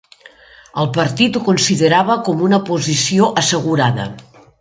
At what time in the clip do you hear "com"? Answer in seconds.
2.29-2.41